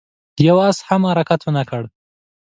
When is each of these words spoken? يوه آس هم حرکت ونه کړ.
يوه 0.45 0.63
آس 0.69 0.77
هم 0.87 1.01
حرکت 1.11 1.39
ونه 1.45 1.63
کړ. 1.69 1.83